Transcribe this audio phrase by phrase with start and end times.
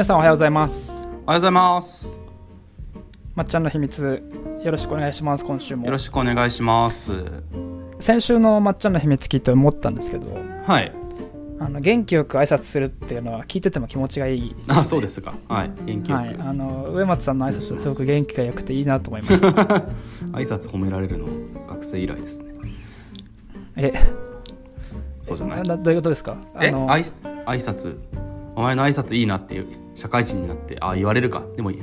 [0.00, 1.06] 皆さんおはようございます。
[1.08, 2.22] おはようございます。
[3.34, 4.22] まっちゃんの秘密
[4.64, 5.44] よろしくお願いします。
[5.44, 5.84] 今週も。
[5.84, 7.42] よろしくお願いします。
[7.98, 10.34] 先週のまっちゃんの秘密聞いて思ったんですけど
[10.64, 10.90] はい。
[11.58, 15.34] あの元気よく挨拶するっていうのは聞いてても気持ちがいいです、ね、 あそうですか。
[15.50, 15.70] はい。
[15.84, 19.48] 元気よく、はい、あの上松さんの挨拶すごく元気が良くていいなと思いました
[20.32, 21.26] 挨拶褒められるの
[21.68, 22.54] 学生以来ですね。
[23.76, 23.92] え？
[25.22, 25.62] そうじゃない？
[25.62, 26.38] などういうことですか？
[26.54, 26.70] あえ？
[26.70, 27.04] の挨
[27.44, 27.98] 拶？
[28.56, 29.66] お前の挨拶いいなっていう
[30.00, 31.44] 社会人になってあ言われるか。
[31.56, 31.78] でもいい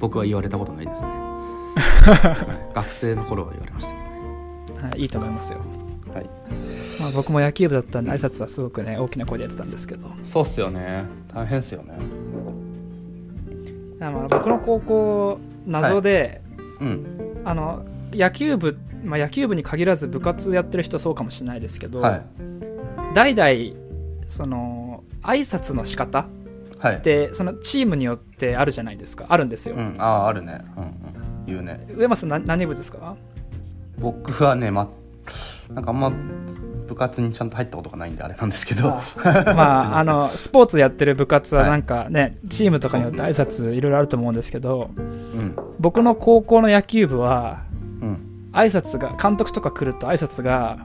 [0.00, 1.10] 僕は言われたことないですね。
[1.10, 4.90] は い学生の頃は言われましたけどね。
[4.90, 5.60] はい、いいと思いますよ、
[6.12, 6.24] はい。
[7.00, 10.08] まあ、僕も野球部だったんで挨拶はすごくね大きな声でやってたんですけど。
[10.24, 11.04] そうっすよね。
[11.32, 11.94] 大変っすよね。
[14.00, 16.40] あの僕の高校謎で、
[16.80, 17.06] うん。
[17.44, 22.22] あの野球部、まあ、野球部に限らず部活やってる人そうかもしれないですけど、はい。
[23.14, 23.76] 代々
[24.26, 26.26] その挨拶の仕方
[26.78, 26.96] はい。
[26.96, 29.26] ってそのチームによってあるじゃないですか。
[29.28, 29.94] あるんですよ、うん。
[29.98, 30.60] あああるね。
[30.76, 30.92] うんうん。
[31.46, 31.86] 言うね。
[31.96, 33.16] 上松な何部ですか？
[33.98, 34.88] 僕はねま
[35.74, 36.12] なんかあんま
[36.86, 38.88] 部活にちゃんと入ったことがないんであれなんですけど。
[38.88, 41.70] まあ あのスポーツやってる部活ははい。
[41.70, 45.56] なんかね、チームとかによって挨拶いろいろあると思うんですけどうん。
[45.78, 47.62] 僕の高校の野球部は
[48.00, 48.18] うん。
[48.52, 50.78] 挨拶が監督とか来ると挨拶が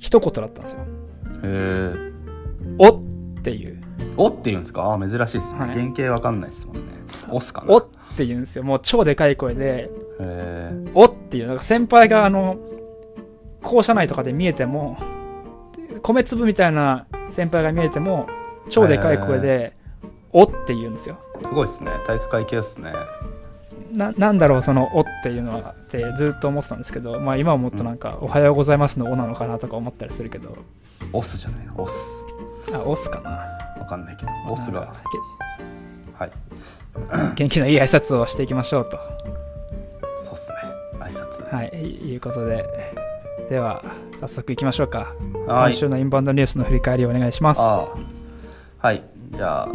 [0.00, 0.78] 一言だったんですよ。
[0.80, 2.12] へえ
[2.78, 3.00] 「お」っ
[3.42, 3.79] ていう
[4.16, 4.82] おって言うんですか？
[4.82, 5.70] ああ珍しいですね、はい。
[5.72, 6.82] 原型わかんないですもんね。
[7.30, 7.72] おっすか「な。
[7.72, 8.64] お」って言うんですよ。
[8.64, 9.64] もう超でかい声で。
[9.64, 11.48] へえ「お」っていう。
[11.48, 12.58] なんか先輩があの
[13.62, 14.96] 校舎内とかで見えても
[16.02, 18.26] 米粒みたいな先輩が見えても
[18.68, 19.76] 超でかい声で
[20.32, 21.18] 「お」って言うんですよ。
[21.42, 21.90] すごいですね。
[22.06, 22.92] 体育会系ですね。
[23.92, 30.56] ななんだろうその「お」っていうのはってずっと思ってたんですけど、まあ、今はもっとなんか「おはようございます」の「お」なのかなとか思ったりするけど。
[31.12, 31.66] オスじゃない？
[31.66, 32.24] のオス
[32.74, 33.30] あ「お」っすかな。
[33.78, 34.32] わかんないけど。
[34.48, 34.92] オスが。
[36.14, 36.30] はい。
[37.34, 38.98] 元気のいい挨拶をしていきましょうと。
[40.22, 40.56] そうっすね。
[40.98, 41.54] 挨拶。
[41.54, 41.68] はい
[42.12, 42.64] いうことで。
[43.48, 43.82] では
[44.16, 45.14] 早速いきましょうか。
[45.46, 45.72] はい。
[45.72, 47.60] 今週のインバウンドニュースの振り返りをお願いします。
[47.60, 49.02] はい。
[49.32, 49.68] じゃあ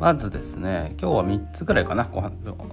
[0.00, 2.30] まずですね今日は3つぐらいかなごは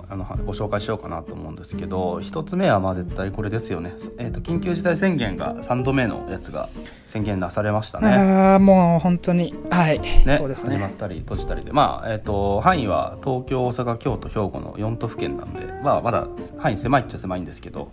[0.09, 6.69] あのご紹介しようかなと思うんですけど1つ目はまあ絶対これですよね、えー、と緊急事態宣言が3度目のやつが
[7.05, 8.07] 宣言なされましたね。
[8.09, 9.55] ああもう本当に。
[9.69, 10.77] はい、ね、そうですね。
[10.77, 11.71] 始まったり閉じたりで。
[11.71, 16.27] まあえっ、と範囲は東京大阪京都兵庫の4都府県なんでまあまだ
[16.59, 17.91] 範囲狭いっちゃ狭いんですけど、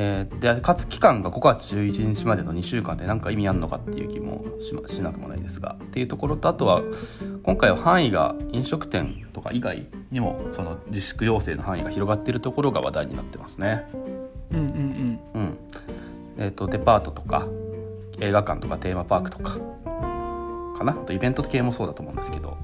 [0.00, 6.82] えーでかつ期間が5月11日までの2週間で何か意味あるのかっていう気もしなくもないですがっていうところとあとは
[7.42, 13.86] 今回は範囲が飲食店とか以外にもその自粛要請の範囲が広がっているところが話題になってますね。
[14.52, 15.20] うんうんうん。
[15.34, 15.58] うん
[16.38, 17.48] えー、とデパートとか
[18.20, 19.58] 映画館とかテーマパークとか
[20.78, 20.92] かな。
[20.92, 22.56] あとイベント系もそうだと思うんですけど。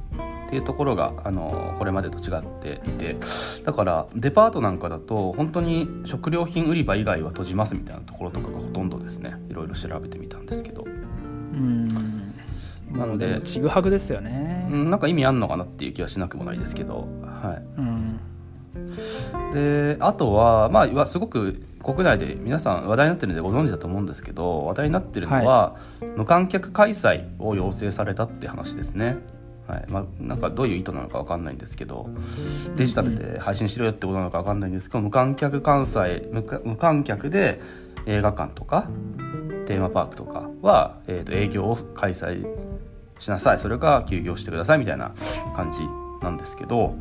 [0.46, 3.16] っていうところが、あのこれまでと違っていて
[3.64, 9.34] だからデパートなんかだと本当に食料品売り場以外は閉じますみたいなところとかがほとんどですね。
[9.48, 10.88] いろいろ調べてみたんですけど、う
[11.56, 11.88] ん。
[12.92, 14.68] なのでちぐはぐですよね。
[14.70, 18.20] うん、なんか意味あんのかなっていう気はしなくもないですけど、はい、うん。
[19.52, 25.76] であとはまあわすごく国内で皆さん話題になってるんでご存知だと思うんですけど話題になってるのは、
[26.16, 29.18] 無観客開催を要請されたって話ですね。
[29.66, 29.84] はい。
[29.88, 32.08] まあ、なんかどういう意図なのか分かんないんですけど
[32.76, 37.60] デジタルで配信しろよってことなのか分かんないんですけど無観客関西無観客で
[38.06, 38.88] 映画館とか
[39.66, 42.46] テーマパークとかは、えー、と営業を開催
[43.18, 43.58] しなさい。
[43.58, 45.12] それか休業してくださいみたいな
[45.56, 45.80] 感じ
[46.22, 46.94] なんですけど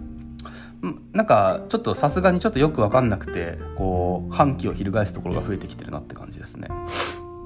[0.81, 6.67] うんなんかちょっとさすがにちょっとよく分かんなくてこう反旗を翻すところが増えてきてるなって感じですね。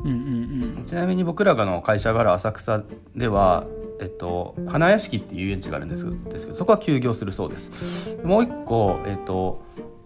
[0.04, 0.86] うんうん。
[0.86, 2.84] ちなみに僕らがの会社がある浅草
[3.16, 3.66] では、
[4.00, 8.18] えっと、花屋敷っていう遊園地があるんですですけどそこは休業するそうです。
[8.24, 9.62] もう一個、えっと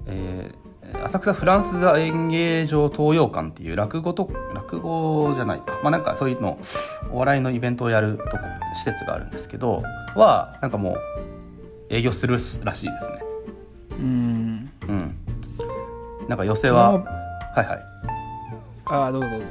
[0.05, 0.61] えー
[1.03, 5.79] 浅草フランス座演芸場東洋館っていう落語と落語じゃないか。
[5.83, 6.59] まあなんかそういうの
[7.11, 8.43] お笑いのイベントをやるとこ
[8.75, 9.83] 施設があるんですけど
[10.15, 10.95] はなんかもう
[11.89, 13.23] 営業するらしいですね。
[13.91, 14.71] うん。
[14.87, 14.91] うん。
[14.91, 16.99] うんなんか寄せはは
[17.57, 17.85] いはい。
[18.85, 19.45] ああどうぞどうぞ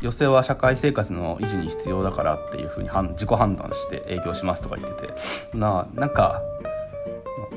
[0.00, 5.14] 寄せは社会生活の維持に必要だからっていうふうに判自己判断して営業しますとか言ってて。
[5.56, 6.40] ななんか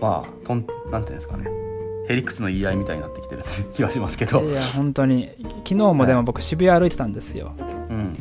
[0.02, 1.50] まあとんなんていうんですかね。
[2.10, 3.44] へりくつの言い合いみたいになってきてる
[3.74, 5.30] 気がしますけど、いや本当に。
[5.64, 7.54] 昨日もでも僕渋谷歩いてたんですよ。
[7.60, 8.18] うん、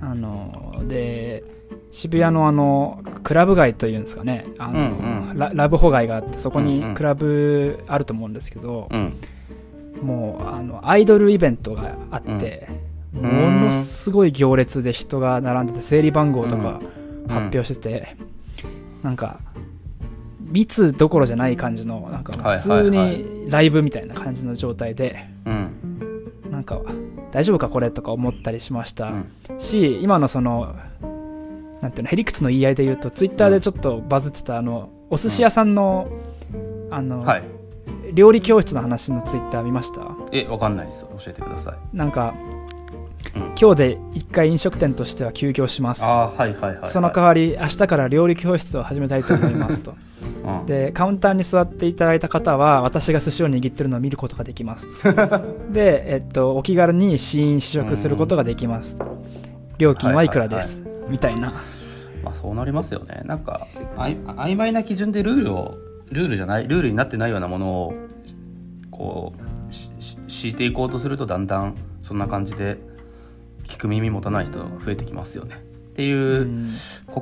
[0.00, 1.44] あので
[1.92, 4.46] 渋谷のあのクラブ街というんですかね。
[4.58, 6.88] あの、うんララブホ街があってそこうんうん。
[6.90, 9.14] にクラブあると思うんですけど、うん。
[10.02, 17.02] もうあのアイドルイベントがあって、んものすごい行列で人が並んでて整理番号とかうん。
[17.28, 18.16] 発表してて、
[19.04, 19.38] なんか
[20.40, 26.32] 密どころじゃない感じのなんかはい普通にライブみたいな感じの状態で、うん。
[26.50, 26.80] なんか
[27.30, 29.12] 大丈夫かこれとか思ったりしました、
[29.50, 29.60] うん。
[29.60, 30.74] し今のその
[31.80, 36.08] なんていうのへりくつの言い合いで言うとツイッターでちょっとバズってたあのお寿司屋さんの,、
[36.90, 37.44] あのはい。
[38.14, 40.00] 料理教室の話のツイッター見ました？
[40.32, 41.04] えわかんないです。
[41.04, 41.96] 教えてください。
[41.96, 42.34] なんか、
[42.66, 42.71] うん
[43.34, 46.04] 今日で一回飲食店としては休業します。
[46.84, 49.94] その代わり明日から料理教室を始めたいと思いますと。
[50.44, 50.66] うん。
[50.66, 54.86] でカウンターに座っていただいた方は私が寿司を握ってるのを見ることができます。
[55.72, 58.98] で、えっと、お気軽に試飲試食することができます。
[59.78, 61.52] 料金はいくらです、みたいな。
[62.22, 63.22] まあそうなりますよね。
[63.24, 65.74] なんかあい曖昧な基準でルールを
[66.10, 67.94] ルールじゃないルールになってないようなものを
[68.90, 69.32] こ
[69.70, 72.78] うしし敷いていこうとするとだんだんそんな感じで
[73.72, 75.56] 聞く耳持たない人が増えてきますよね。
[75.56, 76.66] っていう、うん。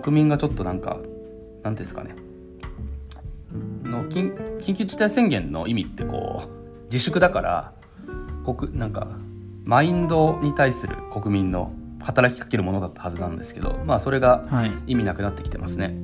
[0.01, 1.07] 国民がちょっとなんかなんてい
[1.69, 2.15] うんですかね。
[3.85, 7.73] の緊緊急事態宣言の意味ってこう自粛だから
[8.45, 9.07] 国なんか
[9.65, 15.95] マインドに対する国民の働きかけるものだったはずなんですけどまあそれがはい、意味なくなってきてますね。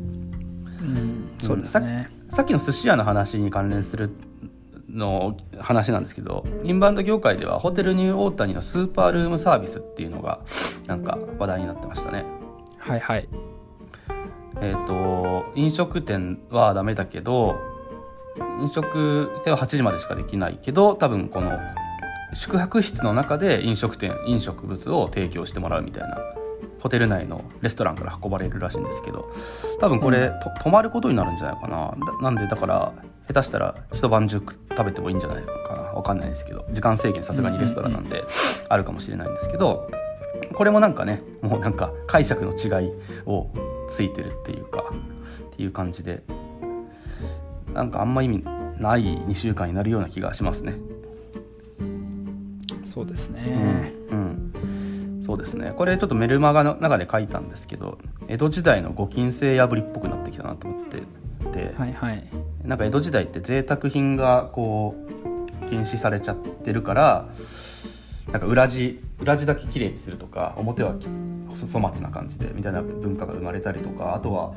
[0.81, 4.11] うん、そうですね、さっきの寿司屋の話に関連する
[4.97, 10.41] の話なんですけどインバウンド業界ではホテルニューオータニのスーパールームサービスっていうのが
[10.87, 12.25] なんか話題になってましたね。
[12.79, 13.29] はいはい。
[14.61, 17.57] えっ、と飲食店はダメだけど
[18.61, 21.59] 飲食店は8時までしかできないけど多分この
[22.35, 26.19] 宿泊室の中で飲食店飲食物を提供してもらうみたいな
[26.87, 29.29] ホテル内のレストランから運ばれるらしいんですけど
[29.81, 31.93] 多分これ、と泊まることになるんじゃないかな。
[32.07, 32.93] だなんでだから
[33.27, 35.83] 下手したら一晩中食べてもいいんじゃないかな。
[35.83, 38.23] わかんないですけど時間制限さすがにレストランなんで
[38.69, 39.91] あるかもしれないんですけど
[40.55, 42.93] これもなんかねもうなんか解釈の違い
[43.27, 43.51] を
[43.91, 44.85] ついてるっていうか
[45.53, 46.23] っていう感じで
[47.75, 48.45] なんかあんま意味
[48.79, 50.75] ない2週間になるような気がしますね。
[52.85, 54.53] そうですね、うん、
[55.27, 55.73] そうですね。
[55.77, 61.03] これちょっとメルマガの中で書いたんですけど江戸時代のご禁制破りっぽくなってきたなと思って
[61.53, 62.25] て、はいはい。
[62.63, 64.95] なんか江戸時代って贅沢品がこ
[65.65, 67.29] う禁止されちゃってるから
[68.31, 74.55] なんか裏地裏地だけ綺麗にするとか表はき粗末な感じでみたいな文化が生まれたりとかあとは、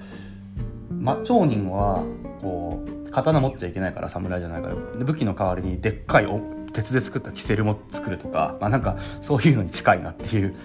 [0.92, 2.04] ま、町人は
[2.42, 10.56] こう刀持っちゃいけないから侍じゃないからで武器の代わりにでっかいお鉄で作ったキセルも作るとか、まあ、なんかそういうのに近いなっていう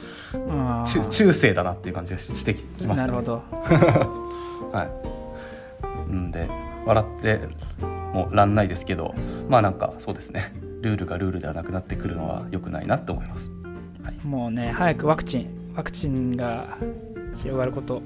[0.51, 3.13] あ中中世だなっていう感じがししてききましたね。
[3.13, 3.43] なるほど。
[4.73, 4.85] は
[6.09, 6.13] い。
[6.13, 6.49] んで
[6.87, 7.41] 笑って
[8.13, 9.15] もらんないですけど
[9.49, 10.53] まあなんかそうですね。
[10.83, 13.51] ルールがルールではなくなってくるのは良くないなって思います。
[14.03, 16.79] はい、もうね早くワクチンワクチンが
[17.37, 18.03] 広がること。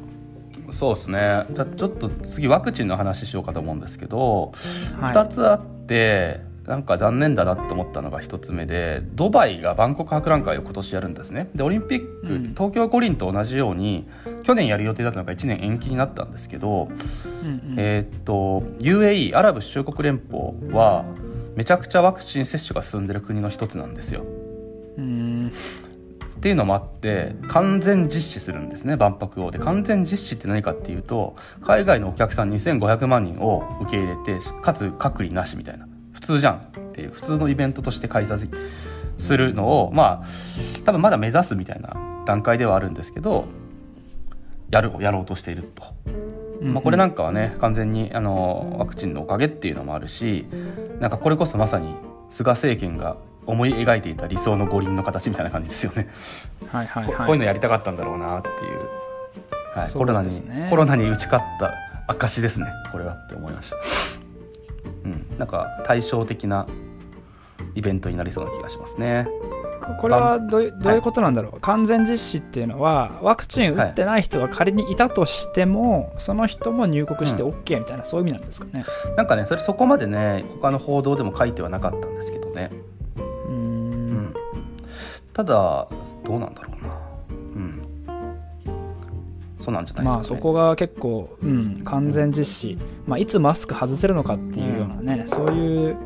[0.71, 1.45] そうですね。
[1.50, 4.53] じゃあちょっと次ワクチンの話しようかと思うんですけど、
[5.00, 5.15] はい。
[5.15, 11.49] 2つあってなんか残念だなって思ったのが1つ目でドバイが万国博覧会を今年やるんですね。
[11.55, 12.55] でオリンピック、うん。
[12.55, 14.06] 東京五輪と同じように
[14.43, 16.91] 去年やる予定だったのが1年延期になったんですけど、
[17.43, 17.75] うんうん。
[17.79, 21.06] えーっと UAE アラブ首長国連邦は
[21.56, 24.25] めちゃくちゃワクチン接種が進んでる国の一つなんですよ。
[24.99, 25.50] うん。
[26.38, 29.50] っていうのもあって完全実施するんですね万博を。
[29.50, 35.88] で完全実施って何かっていうと海外のお客さん2500万人を受け入れてかつ隔離なしみたいな
[36.18, 36.60] 普通じゃんっ
[36.92, 38.50] ていう普通のイベントとして開催
[39.18, 40.26] するのをまあ
[40.84, 41.96] 多分まだ目指すみたいな
[42.26, 43.46] 段階ではあるんですけど
[44.70, 45.84] やるやろうとしていると。
[46.60, 50.44] まあ、これなんかはね完全にあのワクチンのおかげっていうのもあるし
[50.98, 51.94] なんかこれこそまさに
[52.30, 56.08] 菅政権が思い描いていた理想の五輪の形みたいな感じですよね。
[56.66, 60.30] はいはいここうはいいうのやりたかったんだろうなっていう、はい、そうコロナに
[60.68, 61.75] コロナに打ち勝った
[62.08, 64.17] 証ですねこれはって思いました。
[65.31, 66.67] うん、なんか対照的な
[67.75, 69.29] イベントになりそうな気がしますね。
[69.81, 78.85] ここれはどういうどういうことなんだろう、完全実施っていうのはワクチン打ってない人が仮にいたとしても、その人も入国して OK みたいな、そういう意味なんですかね？
[79.17, 82.71] なんかねそれそこまでね他の報道でも書いてはなかったんですけどね。
[83.49, 84.19] うん。
[84.31, 84.35] ん、
[85.33, 85.87] ただ
[86.25, 86.93] どうなんだろうな。
[86.93, 87.08] うん
[89.70, 95.96] なんじゃないですかね、まあそこが結構、うん、完全実施、まあ、いつマスク外せるのかっていうようなね、そういう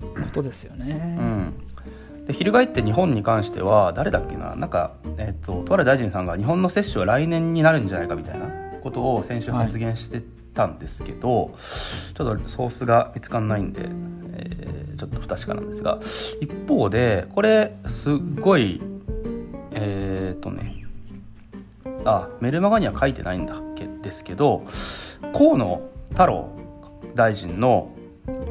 [0.00, 4.56] ことですよね、うん、で翻って日本に関しては誰だっけな。
[4.56, 8.46] なんか、えっととある大臣さんが日本の接種は来年になるんじゃないかみたいな
[8.82, 10.22] ことを先週発言して
[10.54, 11.54] たんですけど、
[12.14, 13.82] ちょっとソースが見つかんないんで、
[14.34, 16.00] えーちょっと不確かなんですが。
[16.40, 18.80] 一方でこれすっごい
[19.70, 20.77] えっとね
[22.04, 24.64] あメルマガには書いてないんだっけですけど
[25.32, 26.50] 河野太郎
[27.14, 27.94] 大臣の、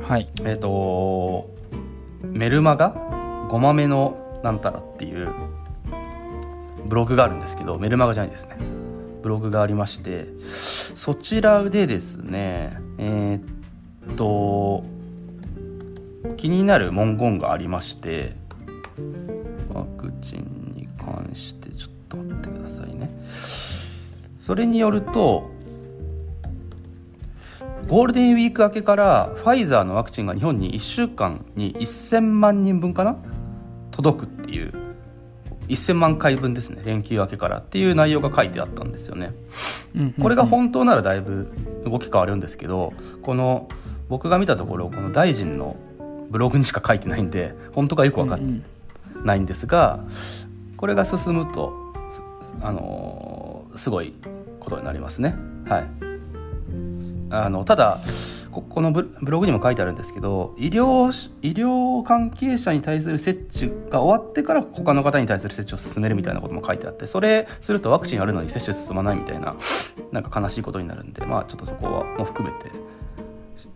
[0.08, 0.30] はい。
[0.44, 1.50] えっ、と
[2.24, 2.90] メルマガ
[3.50, 5.34] ごまめのなんたらっていう
[6.86, 8.58] ブログがあるんですけどメルマガじゃないですね。
[9.22, 10.28] ブログがありまして
[10.96, 14.84] そちらでですねえーっと
[16.38, 18.36] 気になる文言がありまして
[19.74, 23.10] ワクチンに関してちょっと待ってくださいね。
[24.38, 25.52] それによると
[27.90, 33.18] ゴールデンウィーク明けからファイザーのワクチンが日本に1週間に1000万人分かな？
[33.92, 34.74] 届くっていう。
[35.68, 36.82] 1000万回分ですね。
[36.86, 39.34] 連休明けからっていう内容が書いてあったんですよね。
[39.96, 41.50] うんこれが本当ならだいぶ
[41.86, 43.68] 動き変わるんですけどこの
[44.08, 45.76] 僕が見たところこの大臣の
[46.30, 48.64] ブログにしか書いてないんで本当かよく分かん
[49.24, 50.00] ないんですが
[50.78, 51.87] これが進むとす
[52.62, 54.14] あのすごい
[54.60, 55.36] ことになりますね
[55.68, 55.88] はい
[57.30, 58.00] あのただ
[58.52, 61.12] ここのブログにも書いてあるんですけど医療
[61.42, 69.56] 医療関係者に対する接種が終わってから他の方に対する接種を進めるみたいなことも書いてあってそれするとワクチンあるのに接種進まないみたいな
[70.12, 72.72] なんか悲しいことになるんでまあちょっとそこはも含めて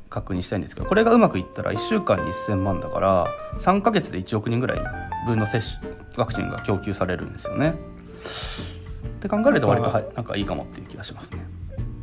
[0.10, 3.28] 確認したいんですけどこれがうまくいったら1週間に1000万だから
[3.60, 4.80] 3ヶ月で1億人ぐらい
[5.25, 7.75] 分の接種ワクチンが供給されるんですよね。
[8.22, 11.40] って考えると割とはいなんかいいかもっていう気がしますね。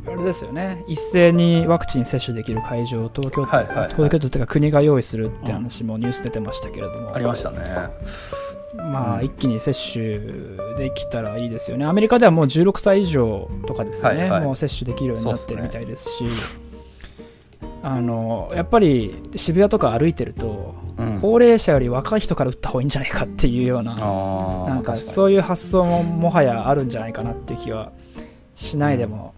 [0.07, 0.83] あれですよね。
[0.87, 3.89] 一斉にワクチン接種できる会場を東京都、はいはいはい。
[3.89, 7.59] 東京都っていうか国が用意するって話もニュース出てましたけれども、ありましたね。
[8.75, 9.25] まあ、うん。
[9.25, 10.19] 一気に接種
[10.77, 11.85] できたらいいですよね。
[11.85, 14.41] アメリカではもう16歳以上とかですよね、はいはい。
[14.41, 16.23] もう接種できるようになってるみたいですし
[17.81, 21.19] あのやっぱり渋谷とか歩いてると、うん。
[21.21, 27.91] 高齢者より若い人から打った方がいいんじゃないかっていうようななんかそういう発想ももはやあるんじゃないかなっていう気は
[28.55, 29.33] しないでも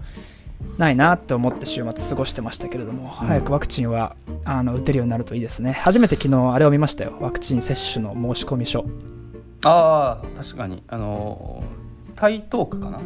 [0.77, 5.73] ないなって思って週末過ごしてましたけれども、早くワクチンはあの打てるようになるといいですね。
[5.73, 7.17] 初めて昨日あれを見ましたよ。
[7.19, 8.85] ワクチン接種の申込書。
[9.63, 10.83] ああ確かに。
[10.87, 11.63] あの
[12.15, 12.99] 台東区かな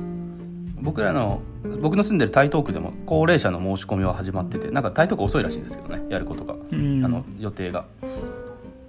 [0.85, 1.41] 僕らの
[1.81, 7.03] 僕の住んでる台東区でも高齢者の申し込みは始まっててなんか台東区遅いらしいんですけどねやることが、うん。
[7.03, 7.85] あの予定が。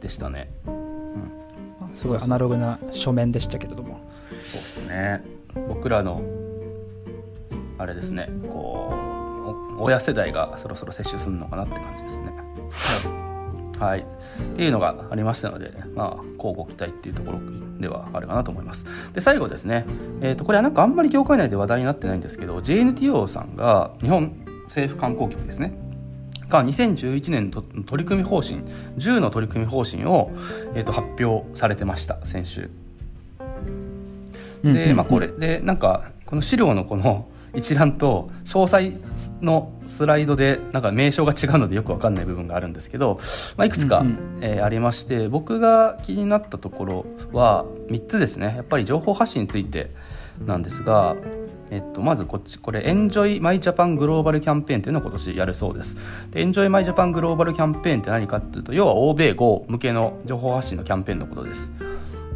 [0.00, 0.50] でしたね。
[1.92, 4.00] すごいアナログな書面でしたけれども。
[4.44, 5.24] そうですね。
[5.68, 6.22] 僕らの
[7.78, 13.15] あれですねこうお親世代がそろそろ接種するのかなって感じですね
[13.78, 14.00] はい。
[14.00, 14.04] っ
[14.56, 17.40] ていうのがありましたのでまあ交互期待っていうところ
[17.78, 18.86] ではあるかなと思います。
[19.12, 19.84] で最後ですね、
[20.20, 25.72] えー、とこれはなんかあんまり業界内で話題になってないんですけど JNTO さんが日本政府観光局ですね。
[26.48, 28.60] が2011年の取り組み方針
[28.98, 30.30] 10の取り組み方針を、
[30.74, 32.70] えー、と発表されてました先週。
[34.62, 38.92] で、まあ、これでなんかこの資料のこの一覧と詳細
[39.40, 43.18] のスライドでなんか名称が違うのでよくわかんない部分があるんですけど、
[43.56, 44.18] まあ、いくつか、うんうん。
[44.42, 48.54] えーありまして僕が気になったところは3つですね。
[48.56, 49.90] やっぱり情報発信について
[50.44, 51.16] なんですが、
[51.70, 55.96] えっと、まずこっちこれ「Enjoy My Japan グローバルキャンペーン」というのを今年やるそうです。
[56.30, 61.72] で Enjoy My Japan グローバルキャンペーンって何かっていうと要は欧米豪向けの情報発信のキャンペーンのことです。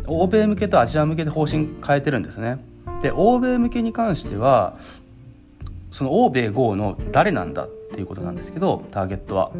[0.06, 2.58] 欧米向けとアジア向けで方針変えてるんですね。
[3.02, 4.76] で欧米向けに関しては
[5.90, 9.50] その欧米豪の誰なんだっていうことなんですけどターゲットは。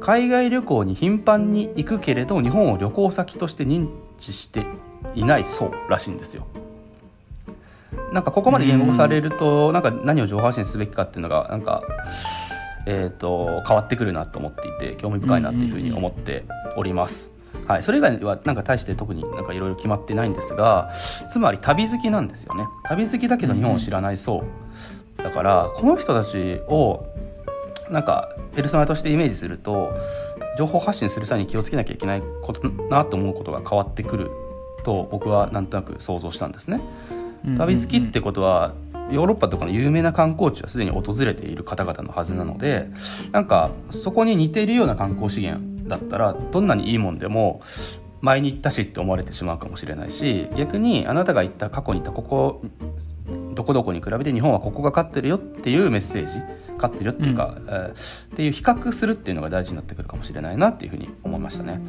[0.00, 3.88] 海外旅行に頻繁に行くけれど日本を旅行先として認
[4.18, 4.64] 知して
[5.14, 6.46] いない層らしいんですよ。
[8.12, 11.82] なんかここまで言語化されるとなんか何を情報発信すべきかっていうのがなんか
[12.86, 16.44] えー、と変わってくるなと思っていて興味深いなっていうふうに思って
[16.76, 17.32] おります。
[17.66, 20.90] はい、それ以外はなんか大して特になんかいろいろ決まってないんですが
[21.30, 22.66] つまり旅好きなんですよね。
[22.84, 24.44] 旅好きだけど日本を知らない層
[25.24, 27.06] だからこの人たちを
[27.90, 29.90] なんかペルソナとしてイメージすると
[30.58, 34.30] 情報発信する際に気をつけなきゃいけないことなと思うことが変わってくる
[34.84, 36.80] と僕はなんとなく想像したんですね。
[37.56, 38.74] 旅好きってことは
[39.10, 42.88] ヨーロッパとかの有名な観光地はすでに訪れている方々のはずなので
[43.32, 47.60] なんかそこに似ているような観光資源だったらどんなにいいもんでも
[48.24, 52.62] 前に行ったしって思われてしまうかもしれないし逆にあなたが行った過去に行ったここ
[53.54, 56.40] どこどこに比べて日本はここが勝ってるよっていうメッセージ
[56.76, 61.80] 勝ってるよっていうか、えーっていう比較するっていうのが大事になってくるかもしれないなっていうふうに思いましたね。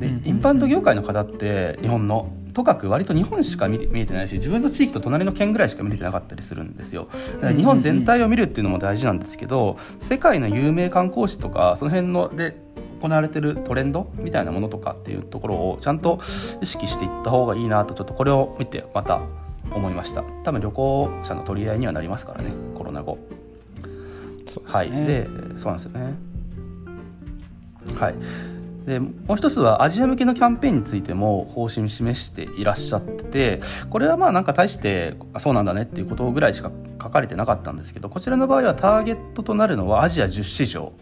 [0.00, 7.08] で、インバウンド業界の方って日本のとかく割と日本しか見えてないし自分の地域と隣の県ぐらいしか見れてなかったりするんですよ。
[7.56, 12.65] 日本全体を見るっていうのも大事なんですけど世界の有名観光地とかその辺ので
[13.00, 16.18] 行われてるトレンドみたいなものとかっていうところをちゃんと
[16.60, 19.20] 意識していった方がいいなとちょっとこれを見てまた
[19.70, 20.22] 思いました。
[20.44, 23.18] 多分旅行者の取り合いにはなりますからねコロナ後。
[24.46, 24.78] そうですね。
[24.78, 24.90] はい。
[24.90, 26.14] でそうなんですよね。
[27.98, 28.14] はい。
[28.86, 33.60] でもう一つはアジア向けのキャンペーンについても方針示していらっしゃってて
[33.90, 36.70] これはまあなんか大してそうなんだねっていうことぐらいしか
[37.06, 40.92] 書かれてなかったんですけどこちらの場合はターゲットとなるのはアジア10市場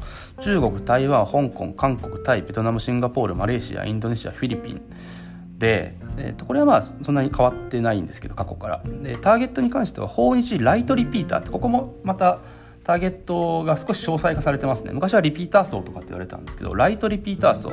[0.41, 4.83] 中国台湾香港韓国タイベトナムシンガポールマレーシアインドネシアフィリピン。
[5.59, 8.83] で、えー、とこれはまあそんなに変わってないんですけど過去から。
[8.85, 12.41] でターゲットに関しては訪日ライトリピーターってここもまた
[12.83, 14.93] ターゲットが少し詳細化されてますね。
[14.93, 17.71] 昔はリピーター層とかって言われたんですけどライトリピーター層。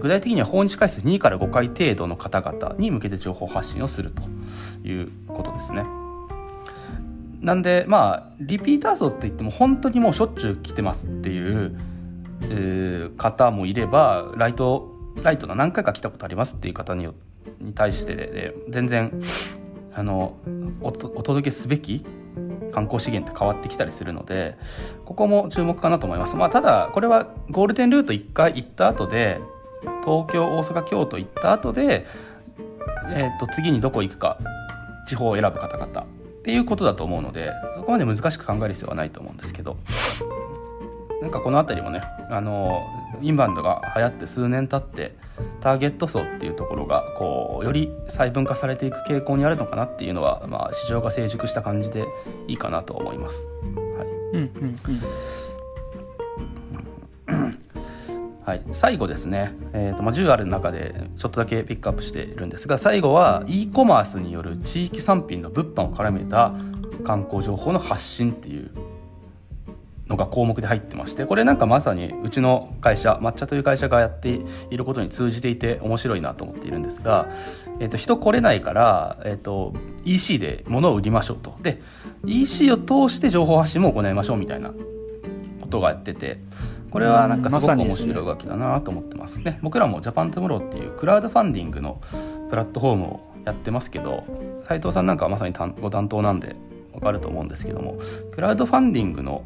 [0.00, 4.22] 具体的には訪日回数2から5回程度の方々に向けて情報発信をすると
[4.86, 6.01] いうことですね。
[7.42, 11.76] なんでまあリピーター層って言っても本当にもうしょっちゅう来てますっていう、
[12.44, 14.90] えー、方もいればライト
[15.22, 17.08] ライトの何回か来たことありますっていう方に
[17.60, 19.12] に対してで、で全然
[19.94, 20.36] あの
[20.80, 22.04] お届けすべき
[22.72, 24.56] 観光資源って変わってきたりするので
[25.04, 29.40] ここも注目かなと思います、まあ、ただこれはゴールデンルート1回行った後で
[30.04, 32.06] 東京大阪京都行った後で、
[33.10, 34.38] えー、と次にどこ行くか
[35.06, 36.21] 地方を選ぶ方々。
[36.42, 39.76] っていうことだと思うのでそこまで難しく考える必要はないと思うんですけど
[41.20, 42.82] なんかこの辺りもねあの
[43.20, 45.14] インバウンドが流行って数年経って
[45.60, 52.04] ターゲット層っていうところがこうより細分化されていく傾向にあるのかなっていうのは、まあ、市場が成熟した感じで
[52.48, 53.46] いいかなと思います。
[53.96, 55.61] はいうんうんうん
[58.44, 66.52] はい、最後ですね、えーとまあ、10ある中でちょっとだけピックアップしているんですが最後は e コマースによる地域産品の物販を絡めた
[67.04, 68.70] 観光情報の発信っていう
[70.08, 77.28] のが項目で入ってましてこれなんかまさにうちの会社 MATCHA という会社がやっていることに通じていて面白いなと思っているんですが、
[77.78, 79.72] えー、と人来れないから、えー、と
[80.04, 81.56] EC で物を売りましょうと。
[81.62, 81.80] で
[82.26, 86.40] EC を通して情報発信も行いましょうみたいなことがやってて
[86.92, 89.40] これはなんかすごく面白い動きだなと思ってます。
[89.40, 92.00] ね,、僕らもジャパントゥモローっていうクラウドファンディングの
[92.50, 94.24] プラットフォームをやってますけど
[94.68, 96.54] 斉藤さんなんかはまさにご担当なんで
[96.92, 97.96] わかると思うんですけども
[98.32, 99.42] クラウドファンディングの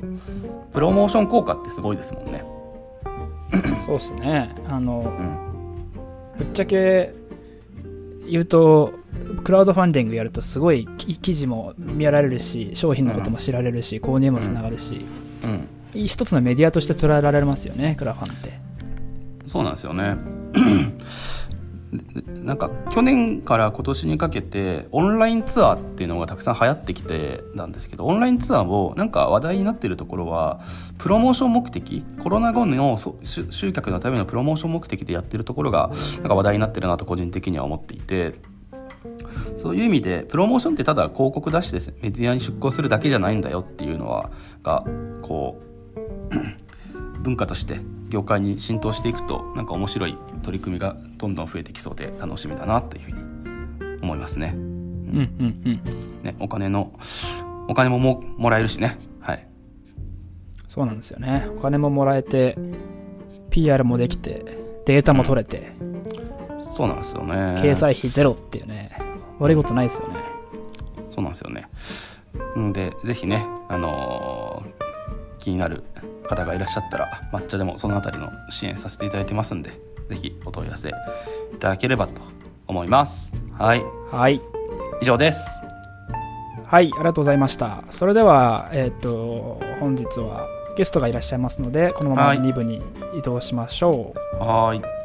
[0.73, 2.45] プロモーション効果ってすごいですもんね。
[3.87, 4.53] そうですね。
[4.67, 5.15] あの、
[6.37, 7.15] うん、ぶっちゃけ
[8.29, 8.93] 言うと
[9.45, 15.07] クラウドファンディングやるとすごい記事も見られるし商品のことも知られるし、うん、購入もつながるし、
[15.45, 15.69] うん、
[16.07, 18.67] 一つのメディアとして捉えられますよねクラファンって。
[19.47, 20.17] そうなんですよね。
[22.43, 30.61] なんか去年から今年にかけてオンラインツアーっていうのがたくさん流行ってきてなんですけどオンラインツアーをなんか話題になってるところは
[30.99, 38.35] プロモーション目的コロナ後の集客のためのプロモーション目的でやってるところがなんか話題になってるなと個人的には思っていて。
[39.57, 44.31] そういう意味でプロモーションってただ広告出してメディアに出向するだけじゃないんだよっていうのは
[44.63, 44.85] が
[45.23, 45.66] こう
[47.23, 54.53] 文化として業界に浸透していくとなんか面白い取り組みがどんどん増えてきそうで楽しみだなというふうに思いますね。
[54.55, 56.23] うんうんうん。
[56.23, 56.93] ねお金の
[57.69, 58.99] お金もももらえるしね。
[59.21, 59.47] はい。
[60.69, 61.49] そうなんですよね。
[61.57, 62.57] お金ももらえて
[63.51, 64.45] PR もできて
[64.87, 67.35] データも取れて、うん、そうなんですよね。
[67.59, 68.97] 掲載費ゼロっていうね
[69.39, 70.15] 悪いことないですよね。
[71.11, 71.69] そうなんですよね。
[72.59, 74.86] んでぜひねあのー、
[75.47, 75.85] 気になる
[76.29, 80.93] 方がいらっしゃったら抹茶でもその辺りの支援させていただいてますんで是非お問い合わせい
[81.61, 82.21] ただければと
[82.67, 83.33] 思います。
[83.57, 83.85] はい。
[84.11, 84.41] はい。
[85.01, 85.63] 以上です。
[86.65, 87.85] はいありがとうございました。
[87.91, 92.83] それではえっ、ー、と本日はゲストがいらっしゃいますのでこのまま2部に
[93.17, 94.45] 移動しましょう。
[94.45, 94.96] はい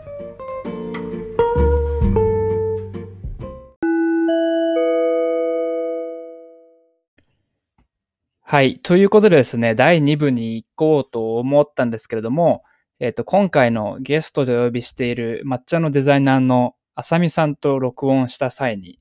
[8.51, 8.79] はい。
[8.79, 12.65] ということでですね、第2部に行こうと思ったんですけれども、
[12.99, 18.99] えっ、ー、と、今回のゲストでお呼びしている抹茶のデザイナーのあさみさんと録音した際に、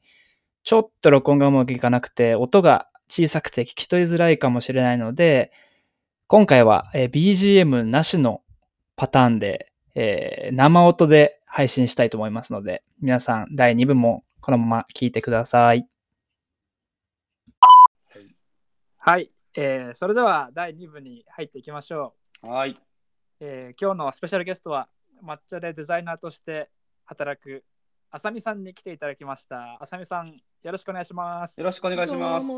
[0.62, 5.50] ちょっと録音がうまくいかなくて、音が小さくて聞き取りづらいかもしれないので、
[6.28, 8.42] 今回は、BGM なしの
[8.94, 15.88] パターンで、えー、生音で配信したいと思いますので、皆さん第2部もこのまま聞いてください。
[19.02, 19.32] はい。
[19.54, 22.48] えー、それでは第2部に入っていきましょう。
[22.48, 22.80] はい、
[23.40, 24.88] えー、今日のスペシャルゲストは
[25.24, 26.70] 抹茶でデザイナーとして
[27.04, 27.64] 働く
[28.12, 29.78] あさみさんに来ていただきました。
[29.80, 30.34] あさみさん、よ
[30.72, 31.58] ろしくお願いします。
[31.58, 32.48] よろしくお願いします。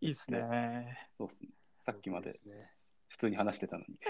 [0.00, 1.10] いいですね。
[1.18, 1.50] そうですね。
[1.80, 2.40] さっきまで
[3.12, 3.98] 普通に話してたのに。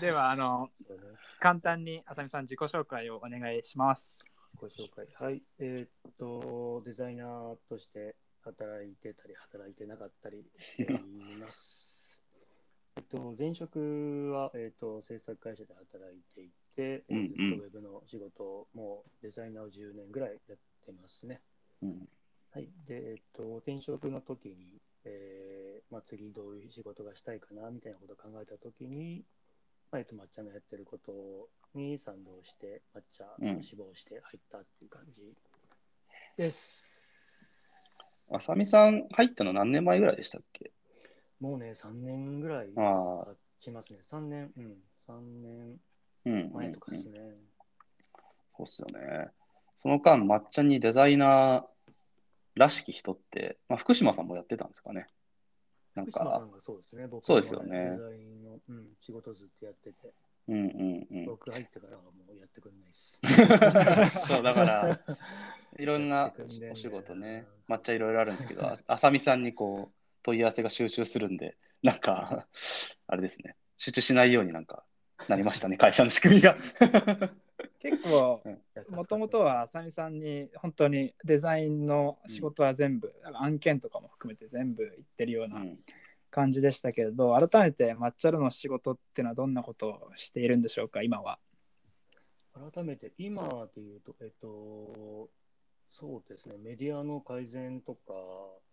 [0.00, 0.72] では、あの、
[1.38, 4.24] 簡単にあさみさん自己紹介をお願いします。
[4.56, 5.06] ご紹介。
[5.14, 5.44] はい。
[5.60, 10.96] えー、っと、デザイナーとして働いてたり、働いてなかったりしてい
[11.38, 12.20] ます。
[12.98, 21.40] えっと、前職は、えっと、制作会社で働いていて、えうんうんずっとウェブの仕事を、もうデザイナーを10年ぐらいやってますね。
[21.80, 22.08] うん
[22.52, 22.68] はい。
[22.86, 29.24] で、えっと、転職の時に、えーまあ、次どういう仕事がしたいかな、みたいなことを考えた時に、
[29.92, 35.34] まあ、えっと、抹茶のやってることに賛同して、抹茶うんを志望して入ったっていう感じ
[36.36, 36.98] です。
[38.32, 40.70] あさみさん入ったの何年前ぐらいでしたっけ？
[41.40, 44.00] もうね、3年ぐらい経ちますね。
[44.02, 45.80] 3年、うん、3年
[46.26, 47.18] うんうんうん前とかですね。
[48.56, 49.28] そうっすよね。
[49.76, 51.64] その間、抹茶にデザイナー
[52.60, 55.06] らしき人って、まあ、福島さんもやってたんですかね。
[55.94, 57.96] なんか、福島さんがそうですね、僕そうですよね
[58.68, 60.12] うん、仕事ずっとやってて、
[60.48, 61.24] うんうんうん。
[61.26, 64.28] 僕入ってからはもうやってくれないです。
[64.28, 65.00] そう、だから、
[65.78, 72.46] いろんやなお仕事ね、抹茶いろいろあるんですけど、ああさみさんにこう、問い合わせが集中するんで、なんか、
[73.06, 74.84] あれですね、集中しないようになんか、
[75.28, 76.56] なりましたね、会社の仕組みが。
[77.80, 85.78] 結構やってもともとは浅見さんに本当にデザインの仕事は全部、案件とかも含めて全部行ってるよううなん。
[86.30, 91.38] 感じでしたけれど、改めて抹茶ルの仕事っていうのはどんなことをしているんでしょうか今は。
[92.72, 95.28] 改めて今で言うと、えっと、
[95.90, 98.12] そうですね、メディアの改善とか、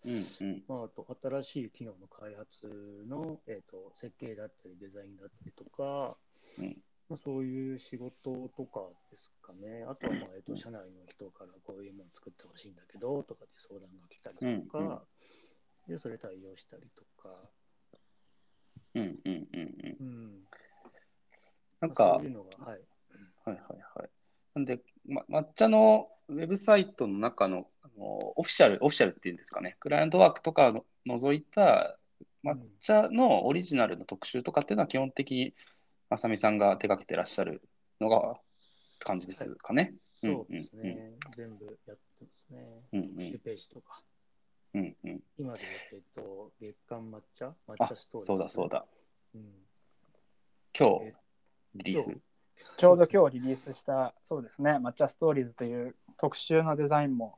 [0.05, 0.63] うんうん。
[0.67, 6.15] まあ、あと新しい機能の開発の、えっと、設計だったりデザインだったりとか、
[6.59, 6.77] うん
[7.09, 8.11] まあ、そういう仕事
[8.55, 9.85] とかですかね。
[9.87, 14.99] あとは、まあえっと、社内の人からこういうもの作ってほしいんだけどとかで相談が来たりとか、うん
[15.87, 17.29] でそれ対応したりとか、
[18.93, 20.07] うんうんうんうん。
[20.07, 20.43] うん、
[21.79, 22.81] なんまあかそういうのが、はい。
[23.45, 23.57] はいはい
[23.95, 24.09] はい。
[24.55, 31.97] なんで、ま、抹茶のウェブサイトの中のあのオフィシャル、オフィシャルっていうんですかね、クライアントワークとかの除いた
[32.43, 35.53] 抹茶のオリジナルの特集とかっていうのは基本的に
[36.09, 37.61] あさみさんが手掛けてらっしゃる
[37.99, 38.39] のが
[38.99, 39.93] 感じですかね。
[40.23, 41.13] そうですうんね。
[41.35, 42.65] 全部やってますね。
[42.93, 44.01] うんうん特集ページとか。
[44.73, 45.23] うんうん。
[45.37, 47.47] 今で言うと、えっと、月刊抹茶？
[47.67, 48.25] 抹あ茶ストーリーズ。
[48.27, 48.85] そうだそうだ。
[49.35, 49.41] うん。
[50.77, 51.13] 今日え
[51.75, 52.17] リリース？
[52.77, 57.37] ちょうど今日リリースした、そうですね、抹茶ストーリーズという特集のデザインも、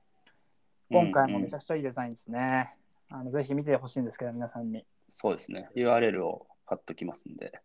[0.90, 2.78] 今回もめちゃくちゃいいデザインですね。
[3.10, 4.86] あのぜひ見てほしいんですけど、皆さんに。
[5.10, 5.70] そうですね。
[5.76, 7.60] URL を貼っときますんで、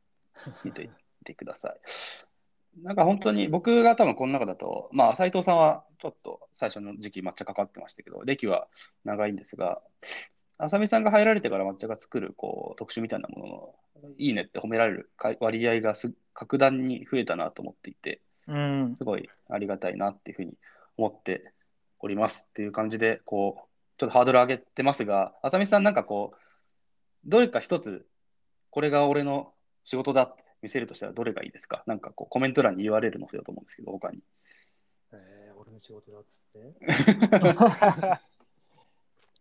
[0.64, 0.90] 見てみ
[1.24, 1.80] てください。
[2.82, 8.66] なんか本当に僕が多分この中だと、まあ斉藤さんはちょっと最初の時期抹茶かかってましたけど、歴は
[9.04, 9.80] 長いんですが、
[10.58, 18.94] 浅見さんが入られてから抹茶が作るこう特集みたいなもののいいねって褒められる割合がす格段に増えたなと思っていて、うん。
[18.96, 20.54] すごいありがたいなっていうふうに
[20.96, 21.52] 思って
[22.00, 26.36] おりますっていう感じで、こう、ちょっとハードル上げてますが、浅見さんなんかこう、
[27.24, 28.06] どれか一つ、
[28.70, 29.53] これが俺の
[29.84, 31.84] 仕事だって見せるとしたらどれがいいですか？
[31.86, 34.22] なんかこうコメント欄に URL 載せようと思うんですけど、他に。
[35.12, 36.58] えー、俺の仕事だっつって？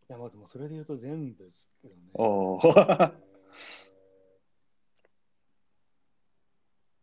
[0.09, 2.01] いや、まあでもそれで言うと全部ですけどね。
[2.13, 3.13] おえーー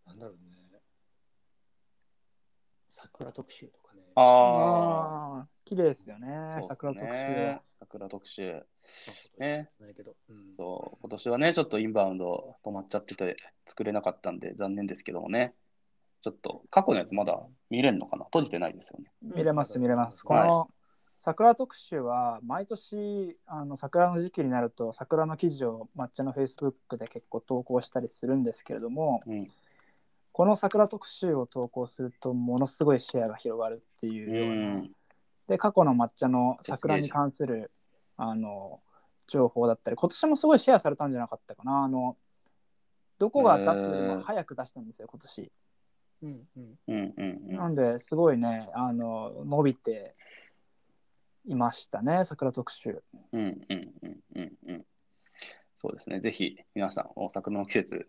[0.07, 0.81] なんだろうね。
[2.97, 4.03] 桜特集とかね。
[4.17, 7.13] あああ、綺麗ですよねあ、、桜特集。
[7.13, 7.61] ね。
[7.79, 8.53] 桜特集。
[8.53, 10.17] まあねないけど。
[10.29, 15.55] うん、そう、今年はね、ちょっとインバウンド止まっちゃってて作れなかったんで残念ですけどもね。
[16.23, 18.25] ちょっと過去のやつまだ見れるのかな？
[18.25, 19.13] 閉じてないですよね。
[19.23, 20.25] 見れます、見れます。
[20.25, 20.69] こはいの
[21.19, 29.47] 桜特集は毎年あの桜の時期になると桜の記事を抹茶の Facebook で結構投稿したりするんですけれどもうん。
[30.33, 34.93] この桜特集を投稿するとものすごいシェアが広がるっていうような、うん
[35.51, 37.73] で過去の抹茶の桜に関する
[38.17, 38.81] あの
[39.27, 42.17] 情報だったり今年もすごいシェアされたんじゃなかったかなあの
[43.19, 45.53] どこが出すよりも早く出したんですよ今年。
[46.23, 46.79] うんうん。
[46.87, 47.57] うんうんうん。
[47.57, 50.15] なんですごいねあの伸びて
[51.45, 53.03] いましたね桜特集。
[53.33, 54.85] うんうんうんうんうん。
[55.79, 56.21] そうですね。
[56.21, 58.05] ぜひ皆さん、大桜の季節終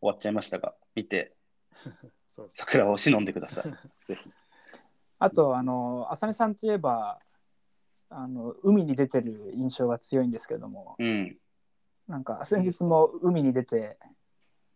[0.00, 1.34] わっちゃいましたが、見て。
[2.54, 3.64] 桜を忍んでください。
[4.08, 4.30] ぜひ。
[5.18, 7.18] あとあの浅見さんといえば
[8.08, 11.36] あの海に出てる印象が強いんですけれどもうん。
[12.08, 13.98] なんか先日も海に出て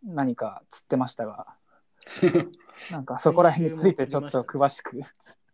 [0.02, 1.46] 何か釣ってましたが
[2.90, 5.00] なんかそこら辺についてちょっと詳しく。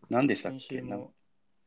[0.09, 0.99] 何でしたっ先けな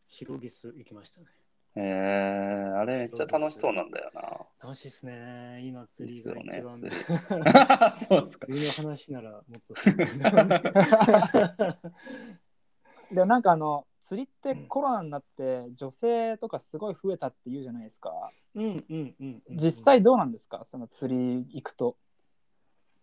[0.08, 1.28] 白ギス行きましたね。
[1.76, 4.22] えー、あれめっちゃ楽しそうなんだよな。
[4.62, 5.62] 楽しいですね。
[5.64, 6.78] 今釣りいいっすよねが一番。
[6.78, 6.96] 釣り
[8.08, 8.48] そうですか。
[8.48, 9.76] 釣りの話ならもっと
[13.12, 18.12] でもなんかあの釣りってコロナになって女性とかすごい増えたって言うじゃないですか。
[18.56, 19.58] うんうんうんうん。
[19.58, 20.64] 実際どうなんですか？
[20.66, 21.98] その釣り行くと。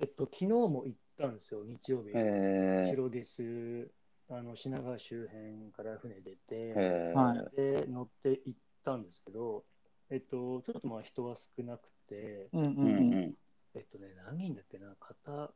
[0.00, 2.10] えっと、昨日も行ったんですよ、日曜日。
[2.14, 3.90] へ白ディス、
[4.28, 7.12] あの品川周辺から船出て、え。
[7.14, 8.52] はいで、乗って行っ
[8.84, 9.64] たんですけど、
[10.10, 13.14] えっと、ちょっとまあ人は少なくて、うんうんうんうん。
[13.14, 13.34] うん。
[13.74, 15.50] えっとね、何人だっけな、片、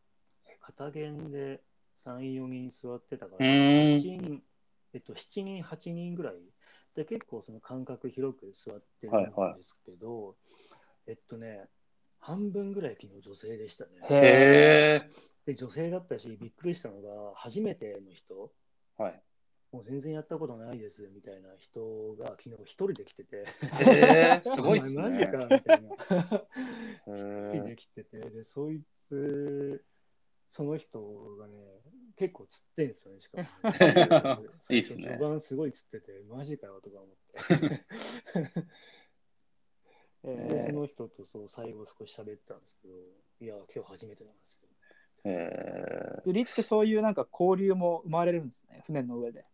[0.61, 1.61] 片弦で
[2.05, 4.43] 3、4人座ってたから、うん8人、
[4.93, 6.35] えっと、7人、8人ぐらい
[6.95, 10.37] で、結構その間隔広く座ってるんはいはいですけど、
[11.07, 11.69] えっとね、
[12.19, 13.91] 半分ぐらい昨日女性でしたね。
[14.11, 15.11] へ。
[15.47, 18.53] で、女性だったし、びっくりしたのが、初めての人、
[18.99, 19.23] はい。
[19.73, 23.47] もう全然やったことないですみたいな人が昨日一人で来てて。
[24.45, 25.27] すごいっすお前マジね。
[25.29, 25.91] かみたいな。
[27.07, 27.77] へ一人でえ。
[27.77, 29.85] 来てて、で、そいつ、
[30.53, 31.01] その人
[31.39, 31.55] がね、
[32.17, 34.49] 結構釣ってんすよね、しかも、ね。
[34.71, 37.17] いいっすね序盤すごい釣ってて、マジかよとか思っ
[37.59, 37.85] て。
[40.23, 42.95] で、その人とそう最後少し喋ったんですけど、
[43.41, 44.75] いや、今日初めてなんですよね。
[45.25, 46.23] へえ。
[46.23, 48.83] 釣りってそういうなんか交流も生まれるんですね。
[48.87, 49.47] 船の上で。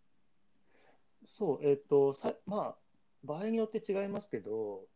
[1.38, 2.76] そう、えっ、と、さまあ、
[3.22, 4.86] 場合によって違いますけど、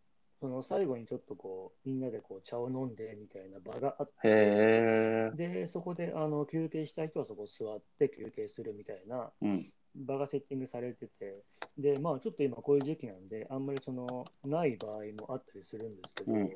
[0.40, 5.30] その最後にちょっとこう、みんなでこう茶を飲んでみたいな場があって。
[5.36, 9.72] で、そこであの休憩したい人はそこ座って休憩するみたいなうん。
[9.94, 11.42] 場がセッティングされてて、
[11.76, 16.50] で、まあちょっと今こういう時期なんで、あんまりそのない場合もあったりするんですけど、うん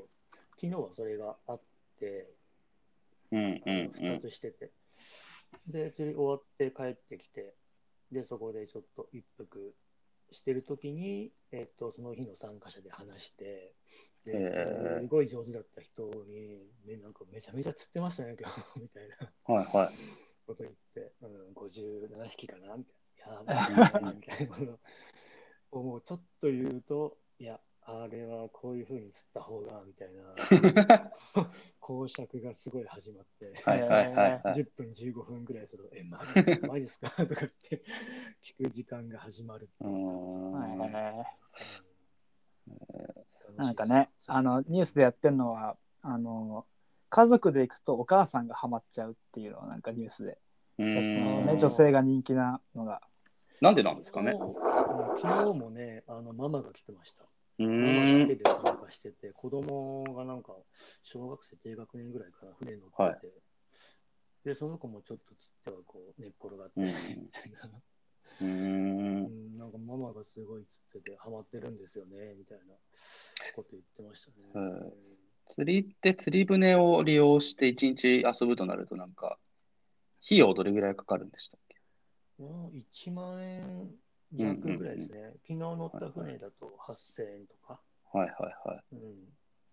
[0.56, 1.60] 昨日はそれがあっ
[1.98, 2.30] て、
[3.32, 4.70] うん2つしてて、
[5.66, 7.54] で、釣り終わって帰ってきて、
[8.12, 9.74] で、そこでちょっと一服
[10.34, 13.74] してるときに、えっと、その日の参加者で話して、
[14.32, 19.94] へでーすごい上手だった人に、ね、なんかめちゃめちゃ釣ってましたね、今日、 みたいなはいはい。
[20.46, 23.54] こと言って、うん、57匹かなみたいな。
[23.54, 24.80] やばいな、みたいなこと
[25.78, 31.12] をもうちょっと言うと、いや、あれはこういうふうに釣った方が、みたいな、
[31.80, 34.60] 講釈がすごい始まって、はいはいはいはい。
[34.60, 36.66] 10分、15分ぐらいすると、え、マジですか？
[36.68, 37.10] マジですか？
[37.10, 37.84] とか言って、
[38.42, 40.94] 聞く時間が始まるってういう感じーん。
[40.94, 41.26] へ
[42.68, 46.66] うんーなんかね、あのニュースでやってるのは、あの
[47.10, 50.38] 家族で行くとお母さんがハマっちゃうっていうのをなんかニュースで
[50.78, 51.56] うやってましたね。
[51.58, 53.00] 女性が人気なのが。
[53.60, 54.32] なんでなんですかね。
[54.32, 54.54] うん
[55.16, 57.24] 昨日もね、あのママが来てました。
[57.58, 60.54] だけで参加してて、子供がなんか
[61.02, 63.32] 小学生低学年ぐらいから船に乗ってて、
[64.44, 66.86] で、その子もちょっとつってはこう寝っ転がって、うん。
[66.86, 66.92] み
[67.32, 67.82] たいな。
[68.40, 69.26] うん。
[69.26, 72.74] ん、なんかママがすごい釣っててハマってるんですよね、みたいな
[73.54, 74.36] こと言ってましたね。
[74.54, 74.92] うん
[75.46, 79.38] 釣りって釣り船を利用して一日遊ぶとなるとなんか、
[80.24, 81.76] 費用どれぐらいかかるんでしたっけ？
[82.38, 83.94] うん1万円
[84.34, 85.32] 弱ぐらいですね。
[85.42, 87.80] 昨日乗った船だと8000円とか。
[88.12, 88.84] はいはいはい。
[88.92, 89.14] うん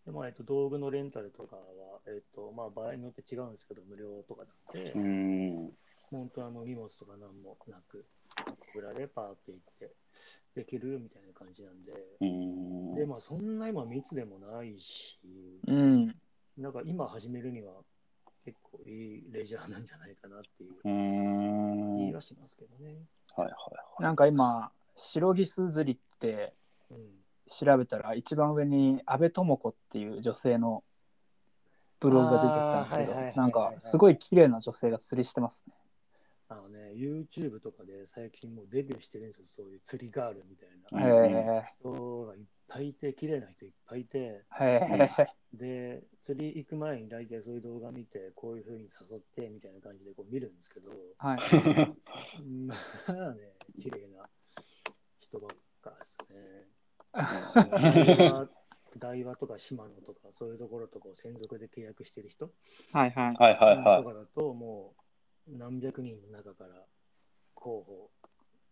[0.05, 1.61] でまあえっと、道具のレンタルとかは、
[2.07, 5.71] えっとまあ、場合によって違うんですけど、無料とかなんで、うーん。
[6.09, 8.05] 本当あの荷物とか何もなく、
[8.73, 9.95] 小倉でパーって行って、
[10.55, 11.93] できるみたいな感じなんで、
[12.25, 12.95] ん。
[12.95, 15.19] で、まあそんな今密でもないし、
[15.67, 16.15] うん。
[16.57, 17.73] なんか今始めるには
[18.43, 23.05] 結構いいレジャーなんじゃないかなっていう気がしますけどね。
[23.35, 23.53] はいは
[23.99, 24.03] い。
[24.03, 26.53] なんか今、白ギス釣りって
[26.91, 26.97] うん、
[27.47, 30.83] 調べたら一番上に安倍智子っていう女性の
[31.99, 35.73] ブログが出てきたんですけどなんかすごい綺麗な女性が釣りしてますね。
[36.51, 44.43] あのね、YouTube とかで最近もうデビューしてるんですよ、そういう釣りガールみたいうんなへ人がいっぱいいて、綺麗な人いっぱいいて。
[45.53, 51.39] で、釣り行く前に大体そういう動画見て、こういうふうに誘ってみたいな感じでこう見るんですけど、はい。
[52.67, 52.75] ま
[53.07, 54.29] あね、綺麗な
[55.21, 56.67] 人ばっかですね。
[58.99, 62.51] 台湾とか島野とか、そういうところとこう専属で契約してる人
[62.91, 63.35] はいはい。
[63.35, 65.00] はいはいはとかだと、もう
[65.47, 66.85] 何百人の中から
[67.53, 68.11] 候補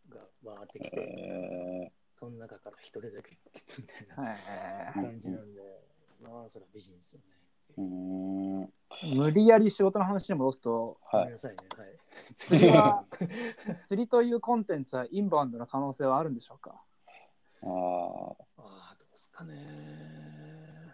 [0.10, 0.92] がわーってきい。
[0.92, 3.38] て、えその中から一人だけ
[3.78, 5.62] みたいなへ感じなんで、
[6.22, 8.70] まあ、それはビジネスよね。
[9.16, 11.22] 無理やり仕事の話に戻すと、はい。
[11.22, 11.58] ごめんなさいね。
[11.78, 12.00] はい。
[12.36, 13.06] 釣りは
[13.86, 16.84] 釣りというコンテンツはインバウンドの可能性はあるんでしょうか？
[17.62, 17.72] ああ。
[18.58, 20.94] ああ、どうですかね。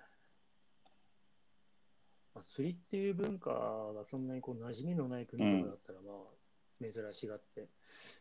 [2.35, 7.67] まあ、釣りっていう文化がそんなにこう馴染みのない国とかだったら、まあ、珍しがって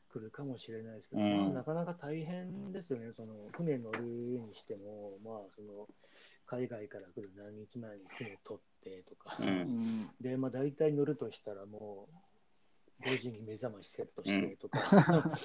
[0.08, 3.12] くるかもしれないですけど、うんまあ、なかなか大変ですよね。
[3.16, 5.86] その船乗るにしても、まあ、その
[6.46, 9.42] 海外から来る何日前に船取ってとか、う。
[9.44, 10.10] うんん。
[10.20, 15.38] で、まあ、大体乗るとしたらもう、5時に目覚ましセットしてとか、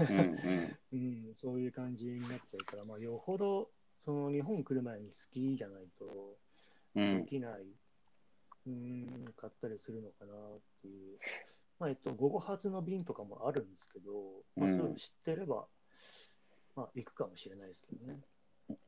[0.00, 3.68] うんそういう感じになっちゃうから、まあ、よほど
[4.04, 6.36] その日本来る前に好きじゃないと
[6.96, 7.66] うんできない、うん、
[9.36, 11.18] 買ったりするのかなっていう。
[11.78, 14.10] まあえっと、午後発の便とかもあるんですけど、
[14.56, 15.66] まあ、うんそういうの知ってれば、
[16.74, 18.18] まあ、行くかもしれないですけどね。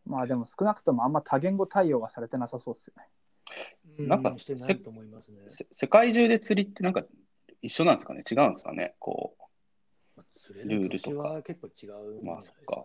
[0.04, 4.06] まあでも少なくともあんま多言語対応はされてなさそうですよね。
[4.06, 5.38] なんかうしてないと思いますね。
[5.48, 7.04] せ世界中で釣りってなんか
[7.62, 8.22] 一緒なんですかね？
[8.30, 8.94] 違うんですかね？
[8.98, 9.42] こう
[10.16, 11.86] まあ釣れる年は結構違
[12.18, 12.84] うまあそっか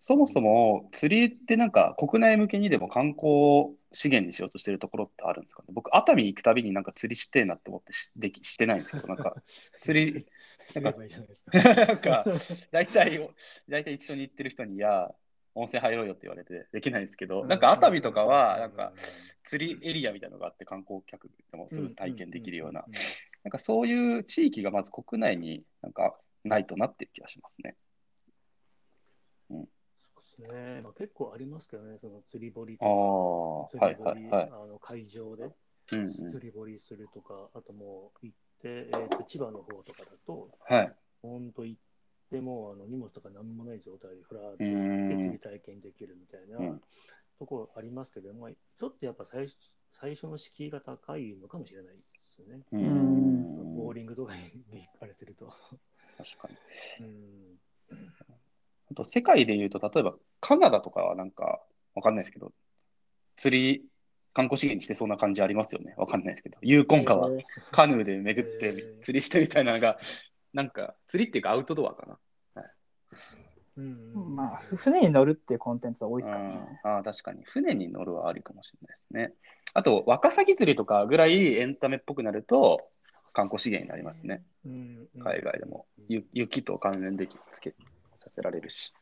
[0.00, 5.68] そもそも釣りってなんか国内向けにでも観光資源にしようとしてるところってあるんですかね？
[5.72, 9.34] 僕熱海行くたびになんか釣りしてえなって思ってしできしてないんですけどなんか
[9.78, 10.26] 釣り
[10.74, 12.24] なんか
[12.70, 13.30] 大体
[13.68, 15.10] 大体一緒に行ってる人にいや
[15.54, 18.92] 温泉入ろうよって言われてできないんですけど、なんか熱海とかはなんか
[19.42, 22.84] 釣りエリアみたいなのがあって観光客でもすぐ体験できるような、
[23.42, 27.74] なんかそういう地域がまず国内になんかないとなってる気がしますね。
[30.38, 30.80] ですね。
[30.82, 34.50] まあ、結構ありますけどね、その釣り堀とか、はい釣り堀、はいはい。
[34.52, 35.50] あの会場で
[35.90, 40.92] うんうん、釣り堀するとか、あともう行って、えーと、千葉の方とかだと、はい。
[41.22, 41.80] 本当行っ
[42.30, 44.64] てもうあの荷物とか何もない状態でふらーっとって
[45.16, 45.38] 釣りん。
[45.38, 46.80] 体験できるみたいなうん
[47.38, 49.56] ところありますけど、まあ、ちょっとやっぱ最初
[49.92, 52.60] 最初の敷居が高いのかもしれないですね。
[52.72, 55.46] ううんボーリングとかに あれすると。
[56.18, 56.48] 確か
[57.00, 57.06] に。
[57.06, 57.58] うん
[58.90, 61.60] あと世界で言うと、例えばカナダとかはなんか
[61.94, 62.52] わかんないですけど、
[63.36, 63.84] 釣り
[64.32, 65.94] 観光資源にしてそうな感じありますよね。
[65.96, 69.98] わかんないですけど、ユーコン川、えカヌーで巡っへてー釣りしてみたいなのが、
[70.52, 72.18] なんか釣りっていうかアウトドアかな。
[73.76, 76.80] うんーまあ船に乗るっていうコンテンツは多いですからね。
[76.82, 77.44] ああ、確かに。
[77.44, 79.32] 船に乗るはありかもしれないですね。
[79.72, 82.90] あと、ワカサギ釣りとかぐらいエンタメっぽくなると、
[83.32, 84.42] 観光資源になりますね。
[84.64, 84.72] うん
[85.14, 85.86] うん海外でも。
[86.08, 87.74] ゆ雪と関連できつけ
[88.28, 88.92] させられるし。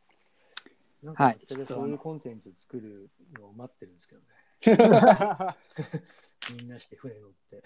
[1.15, 4.27] はいそういうコンテンツ作るのを待ってるんですけどね。
[6.59, 7.62] みんなして船乗って。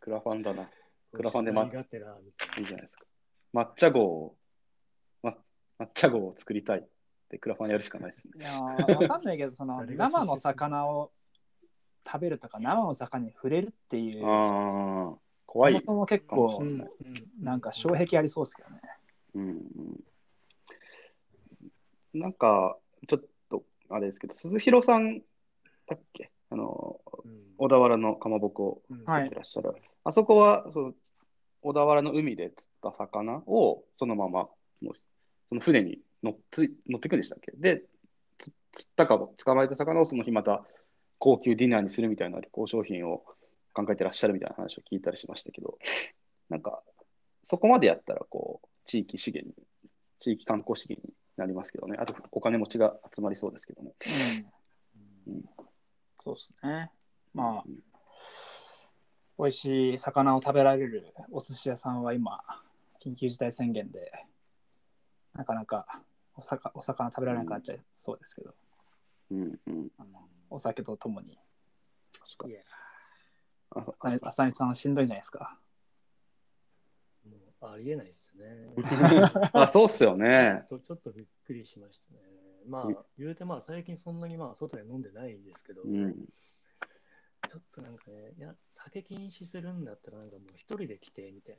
[0.00, 0.70] クラファンだな。
[1.12, 2.22] クラファンでま取材がてらい
[2.60, 3.04] いいじゃないですか。
[3.52, 4.36] 抹茶号を、
[5.22, 5.36] ま、
[5.78, 6.88] 抹茶号を作りたいっ
[7.28, 8.34] てクラファンやるしかないですね。
[8.38, 11.12] いやーわかんないけどその生の魚を
[12.06, 15.84] 食べるとか生の魚に触れるっていうああ、怖いそも。
[15.84, 16.48] そも結構
[17.40, 18.80] なんか障壁ありそうですけどね。
[19.34, 20.04] うんうん、
[22.14, 25.20] なんか、ちょっとあれですけど、鈴廣さん
[25.86, 26.30] だっけ？
[26.50, 27.32] あの、うん。
[27.58, 29.74] 小田原のかまぼこをってらっしゃる。
[30.04, 30.94] あそこはその
[31.62, 37.52] 小田原の海で釣った魚をそのままそのその船に乗っつ乗ってくんでしたっけ？
[37.56, 37.82] で、
[38.38, 40.64] つ釣ったかも、捕まえた魚をその日また
[41.18, 43.24] 高級ディナーにするみたいな旅行商品を
[43.74, 45.78] 考えてらっしゃるみたいな話を聞いたりしましたけど、
[46.48, 46.80] なんか、
[47.42, 49.66] そこまでやったら、こう、地域資源に、
[50.20, 53.94] 地域観光資源になりますけどね、あとお金持ちが集まりそうですけども。
[55.26, 55.34] うん。
[55.34, 55.44] うん。
[56.22, 56.90] そうですね。
[57.34, 57.82] まあうん。
[59.38, 62.40] 美味しい魚を食べられるお寿司屋さんは今
[63.00, 64.10] 緊急事態宣言で
[65.32, 66.02] なかなか
[66.34, 68.54] お魚お魚食べられなくなっちゃいそうですけど、
[69.30, 71.38] うんうん、あのお酒とともに。
[72.36, 74.18] 確かに。
[74.22, 75.58] 浅見さんはしんどいじゃないですか。
[77.24, 77.36] も
[77.68, 78.72] うありえないですね。
[79.52, 80.64] あ、そうっすよね。
[80.68, 82.20] ちょちょっとびっくりしましたね。
[82.66, 86.14] まうんあ、言うてまあ最近そんなにまあ外で飲んでないんですけど、うん。
[86.14, 91.58] ちょっとなんかね、いや、酒禁止するんだったらなんかもう一人で来てみたい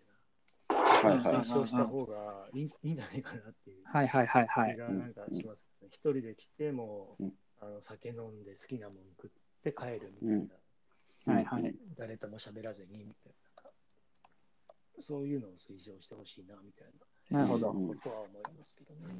[0.69, 4.73] はいな、はい推奨した方がいいいいんじゃないかなっていうはいはいはいはい。
[4.75, 5.89] 気がなんかしますけどね。
[5.91, 9.29] 一人で来てもうんあの酒飲んで好きなもん食っ
[9.63, 10.35] て帰るみたいな。
[10.35, 10.51] うん
[11.25, 13.48] はいはい誰とも喋らずにみたいな。
[14.99, 16.87] そういうのを推奨してほしいなみたい
[17.31, 17.67] なるほど。
[17.67, 19.15] ことは思いますけどね。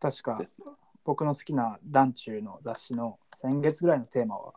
[0.00, 0.40] 確か
[1.04, 4.54] 僕の好きな団中の雑誌の先月ぐらいのテーマは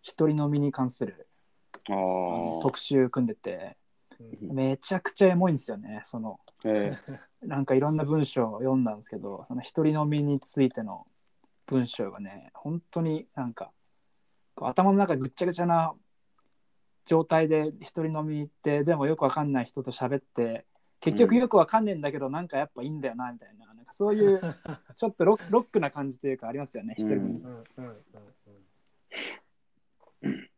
[0.00, 1.28] 一人飲みに関する。
[2.62, 3.76] 特集組んでて
[4.18, 6.00] うんめちゃくちゃエモいんですよね。
[6.04, 6.92] そのえ
[7.42, 11.06] なんかいろんな文章を読んだんですけど、その一人飲みについての
[11.66, 13.72] 文章がね、本当になんか、
[14.60, 15.94] 頭の中ぐっちゃぐちゃな
[17.06, 20.66] 状態で一人飲みに行って、でもよくわかんない人と喋って、
[21.00, 24.40] 結局よくわかんねえんだけど、なんかやっぱいいんだよな、みたいな、なんかそういう
[24.96, 27.40] ちょっとロロックな感じというかありますよね、一人飲み。
[27.40, 27.94] うんうんうんうん
[30.22, 30.50] うん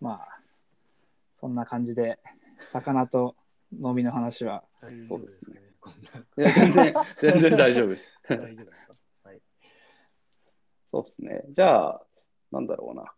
[0.00, 0.42] まあ、
[1.34, 2.18] そんな感じで、
[2.66, 3.36] 魚と
[3.72, 4.64] 飲みの話は、
[5.00, 5.60] そうですね
[6.36, 8.08] いや全然、 全然大丈夫です。
[8.28, 8.94] 大丈夫ですか？
[9.24, 9.42] はい。
[10.92, 11.44] そうですね。
[11.50, 12.06] じゃあ、
[12.52, 13.12] なんだろうな。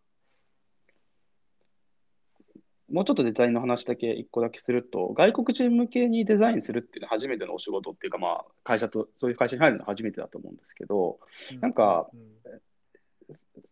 [2.90, 11.18] もうちょっとデザインの話だけ一個だけすると、外国人向けにデザインするっていうのは初めてのお仕事っていうか、まあ、会社と、そういう会社に入るのは初めてだと思うんですけど、
[11.60, 12.08] なんか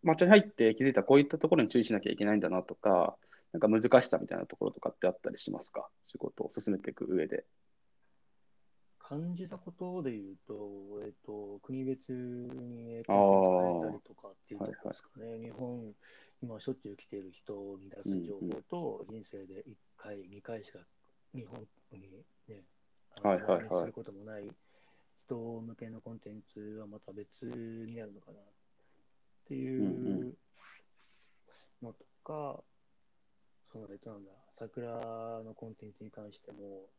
[0.05, 3.17] 抹茶に入って気づいたこういったところに注意しなきゃいけないんだなとか、
[3.53, 5.89] なんか難しさみたいなところとかってあったりしますか？
[6.07, 7.45] 仕事を進めていく上で。
[9.09, 10.55] 感じたことで言うと、
[11.03, 15.25] えっと、国別にコンテンツ変えたりとかっていうところですかね。
[15.25, 15.95] はいはい、日本、
[16.43, 20.81] 今しょっちゅう来ている人に出す情報と、人生で1回、2回しか
[21.35, 21.59] 日本
[21.93, 22.01] に
[22.49, 22.65] ね、
[23.23, 24.51] はいはいはい、することもない
[25.25, 28.43] 人向けのコンテンツはまた別になるのかなっ
[29.49, 30.37] ていう
[31.81, 32.63] のとか、
[33.73, 36.91] その、えっとなんだ、桜のコンテンツに関しても、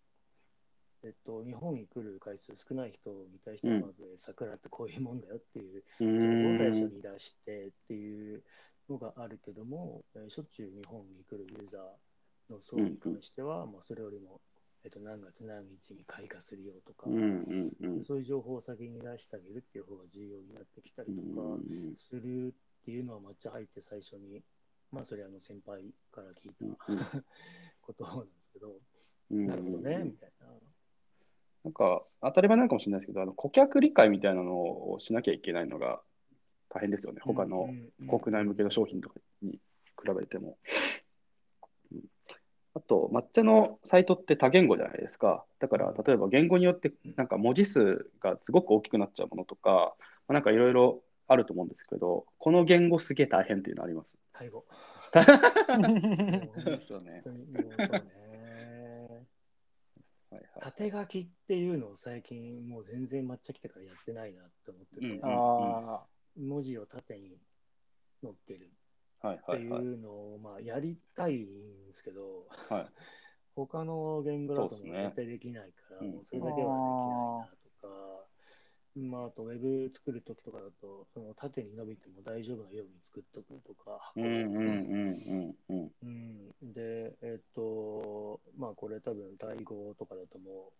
[1.04, 8.44] えっと、日本に来る回数少ない人に対しては、まず、桜ってこういうもんだよっていう情報を最初に出してっていう
[8.90, 14.42] のがあるけども、えー、しょっちゅう日本に来るユーザーの層に関しては、まあ、それよりも、
[14.84, 17.06] えっと、何月何日に開花するよとか、
[18.06, 21.48] そういう情報を先に出してあげるっていう方が重要になってきたりとか
[22.10, 24.42] するっていうのは抹茶入って最初に、
[24.92, 27.24] まあ、それあの先輩から聞いた
[27.82, 28.76] ことなんですけど、
[29.30, 30.48] なるほどね、みたいな。
[31.64, 36.02] なんか当たり前なのかもしれないですけど、あの顧客理解みたいなのをしなきゃいけないのが
[36.70, 37.70] 大変ですよね、他の
[38.08, 39.60] 国内向けの商品とかに比
[40.18, 40.58] べても。
[42.76, 45.44] あと、抹茶のサイトって多言語じゃないですか。
[45.60, 49.96] だから、例えば言語によってなんか文字数がすごく大きくなっちゃうものとか、
[50.28, 54.18] なんかいろいろあると思うんですけど、この言語すげえ大変っていうのあります。
[54.34, 54.66] タイ語。
[56.82, 57.24] そうね。
[60.32, 67.38] はいはい、縦書きっていうのを最近もう全然抹茶来てからやってないなって思ってて、うんうん、文字を縦に
[68.22, 68.72] 載っける。
[69.28, 72.88] っていうのをまあやりたいんですけど、はい、
[73.56, 76.70] 他の言語だと絶対できないから、もうそれだけはできない
[77.42, 78.26] なとか、
[79.00, 86.74] まあ、あとウェブ作るときとかだと、その縦に伸びても大丈夫なように作っとくとか、うんうんうんうんうん。
[86.74, 90.74] で、えっ、と、まあこれ多分、タイ語とかだともう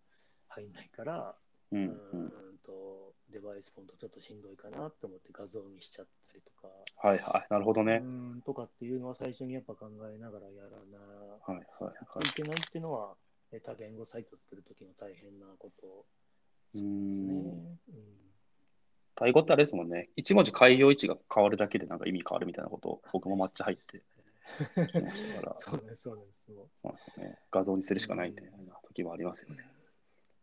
[0.48, 1.34] 入んないから、
[1.72, 2.32] うん、うん、
[2.66, 6.68] とデバイスフォントちょっとしんどいかなって思って画像にしちゃったりとか。
[7.08, 8.00] はいはい、なるほどね。
[8.02, 8.06] う
[8.38, 10.98] んとかっていうのは最初にやっぱ考えながらやらな、
[11.46, 13.14] はいはいはい、いけないっていうのは、
[13.64, 16.06] 多言語サイト作るときの大変なこと
[16.74, 17.78] うん。
[19.16, 20.08] タイ語ってあれですもんね。
[20.16, 24.02] 一文字開業位置が変わるだけでなんか意味変わるみたいなことを僕も抹茶入って
[24.88, 25.56] きましたから。
[25.58, 26.40] そうです、そうです。
[26.82, 27.38] そうですね。
[27.50, 29.56] 画像にするしかないみたいな時もありますよね。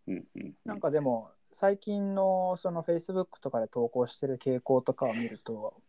[0.08, 5.82] うんうん、なんかでも、最近のその Facebook とかで投稿してる傾向とかを見ると、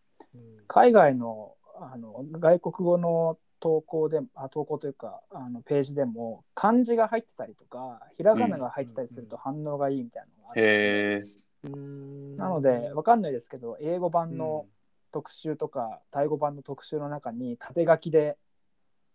[0.66, 11.28] 海外のあの外国語の投稿であ投稿というかあのページでも漢字が入ってたりとかひらがなが入ってたりすると反応がいいみたいなのがある、
[11.64, 14.66] うん、なのでわかんないですけど英語版の
[15.10, 18.36] 特集とか、タイ語版の特集の中に縦書きで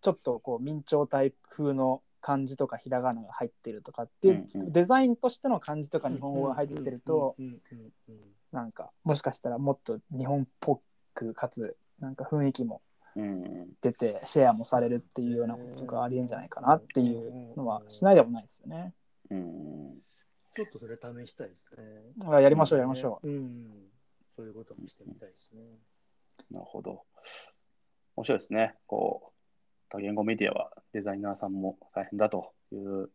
[0.01, 7.35] ちょっとこう明朝体風の漢字とかひらがなが入ってるとかっていう、うんうん、デザインとしての漢字とか日本語が入ってると
[8.51, 10.81] なんかもしかしたらもっと日本っぽ
[11.13, 12.81] くかつなんか雰囲気も
[13.81, 18.93] 出てシェアもされるっていうようなことがありえんじゃないかなっていうのはしないでもないですよね。
[19.29, 19.97] うん、
[20.55, 22.27] ちょっとそれ試したいですね。
[22.31, 23.89] あやりましょうやりましょう、うん。
[24.35, 25.61] そういうこともしてみたいですね。
[26.51, 27.03] なるほど。
[28.15, 28.75] 面白いですね。
[28.87, 29.33] こう
[29.89, 33.09] 多言語メディアはデザイナーさんも大変だという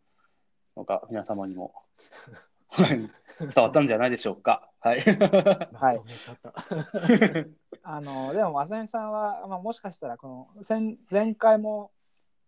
[0.76, 1.74] のが皆様にも
[2.78, 3.10] 伝
[3.56, 4.67] わったんじゃないでしょうか。
[4.80, 5.00] はい。
[5.00, 6.02] はい。
[7.82, 11.90] あのでも、まさみさんは、まあ、もしかしたら、この前前回も、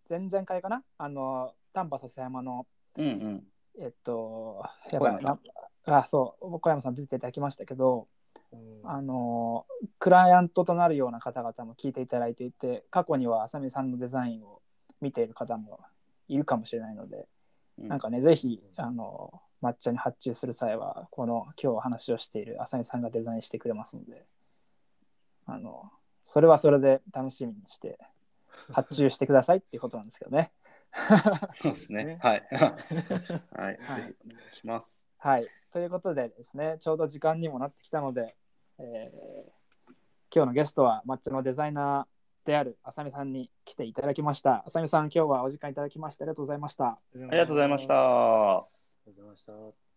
[0.08, 2.66] 前々回かな、あの丹波篠山の、
[2.96, 3.44] うんうん、
[3.78, 5.38] えっと、やばいな、
[5.86, 8.08] あ、そう、小山さん出ていただきましたけど、
[8.52, 9.66] うん、あの
[9.98, 14.60] クライアントとなるような方々も聞いていただいていて、過去にはあさみさんのデザインを
[15.00, 15.80] 見ている方も
[16.28, 17.28] いるかもしれないので、
[17.78, 24.24] うん、なんかね、ぜひ、あの抹茶に発注する際は、この今日話をしている浅見さんがデザインしてくれますので、
[25.46, 25.90] あの、
[26.24, 27.98] それはそれで楽しみにして
[28.72, 30.52] 発注してくださいっていうことなんですけどね。
[31.54, 32.18] そうですね。
[32.22, 32.48] はい。
[32.52, 33.78] はい。
[33.80, 35.06] はい、お願いします。
[35.18, 35.46] はい。
[35.72, 38.36] ということでですね、ちょうど時間にもなってきたので、
[38.78, 39.94] えー、
[40.34, 44.64] 今日のゲストは抹茶のデザイナーである浅見さんに来ていただきました。
[44.66, 46.86] 浅見さん、今日はお時間いただきましてありがとうございました。
[46.86, 48.79] ありがとうございました。
[49.06, 49.89] ありがとうございました。